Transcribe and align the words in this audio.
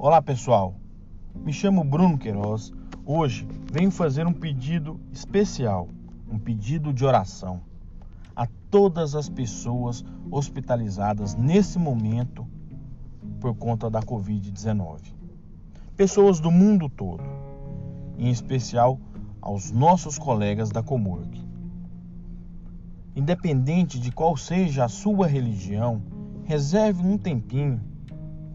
Olá 0.00 0.22
pessoal, 0.22 0.76
me 1.34 1.52
chamo 1.52 1.82
Bruno 1.82 2.16
Queiroz. 2.16 2.72
Hoje 3.04 3.48
venho 3.72 3.90
fazer 3.90 4.28
um 4.28 4.32
pedido 4.32 5.00
especial, 5.10 5.88
um 6.30 6.38
pedido 6.38 6.92
de 6.92 7.04
oração 7.04 7.62
a 8.36 8.46
todas 8.70 9.16
as 9.16 9.28
pessoas 9.28 10.04
hospitalizadas 10.30 11.34
nesse 11.34 11.80
momento 11.80 12.46
por 13.40 13.56
conta 13.56 13.90
da 13.90 14.00
Covid-19. 14.00 15.00
Pessoas 15.96 16.38
do 16.38 16.52
mundo 16.52 16.88
todo, 16.88 17.24
em 18.16 18.30
especial 18.30 19.00
aos 19.42 19.72
nossos 19.72 20.16
colegas 20.16 20.70
da 20.70 20.80
Comurg. 20.80 21.44
Independente 23.16 23.98
de 23.98 24.12
qual 24.12 24.36
seja 24.36 24.84
a 24.84 24.88
sua 24.88 25.26
religião, 25.26 26.00
reserve 26.44 27.04
um 27.04 27.18
tempinho, 27.18 27.80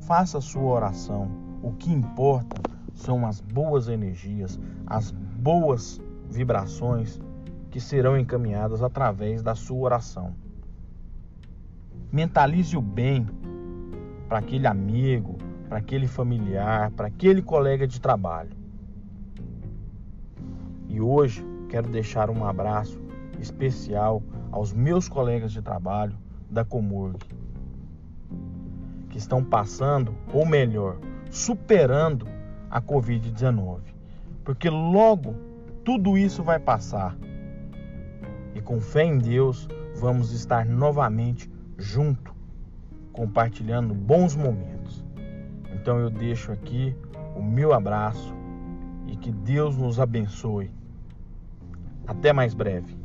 faça 0.06 0.38
a 0.38 0.42
sua 0.42 0.64
oração. 0.64 1.30
O 1.62 1.72
que 1.72 1.92
importa 1.92 2.62
são 2.94 3.26
as 3.26 3.40
boas 3.40 3.88
energias, 3.88 4.60
as 4.86 5.12
boas 5.12 6.02
vibrações 6.30 7.20
que 7.72 7.80
serão 7.80 8.18
encaminhadas 8.18 8.84
através 8.84 9.42
da 9.42 9.56
sua 9.56 9.80
oração. 9.80 10.36
Mentalize 12.12 12.78
o 12.78 12.82
bem 12.82 13.28
para 14.28 14.40
aquele 14.40 14.68
amigo, 14.68 15.38
para 15.68 15.80
aquele 15.80 16.08
familiar, 16.08 16.92
para 16.92 17.08
aquele 17.08 17.42
colega 17.42 17.88
de 17.88 18.00
trabalho. 18.00 18.52
E 20.88 21.02
hoje 21.02 21.44
quero 21.70 21.90
deixar 21.90 22.30
um 22.30 22.46
abraço 22.46 23.02
especial 23.40 24.22
aos 24.52 24.72
meus 24.72 25.10
colegas 25.10 25.52
de 25.52 25.62
trabalho 25.62 26.16
da 26.50 26.64
Comurg, 26.64 27.18
que 29.14 29.20
estão 29.20 29.44
passando, 29.44 30.16
ou 30.34 30.44
melhor, 30.44 30.98
superando 31.30 32.26
a 32.68 32.82
Covid-19. 32.82 33.82
Porque 34.44 34.68
logo 34.72 35.36
tudo 35.86 36.18
isso 36.18 36.42
vai 36.42 36.58
passar. 36.58 37.16
E 38.56 38.60
com 38.60 38.82
fé 38.82 39.04
em 39.04 39.20
Deus, 39.20 39.70
vamos 39.96 40.32
estar 40.32 40.66
novamente 40.66 41.48
junto, 41.78 42.34
compartilhando 43.12 43.94
bons 43.94 44.36
momentos. 44.36 45.06
Então 45.76 46.00
eu 46.00 46.10
deixo 46.10 46.52
aqui 46.52 46.96
o 47.36 47.44
meu 47.44 47.72
abraço 47.72 48.34
e 49.06 49.16
que 49.16 49.32
Deus 49.32 49.78
nos 49.78 50.00
abençoe. 50.00 50.72
Até 52.08 52.34
mais 52.34 52.56
breve. 52.56 52.98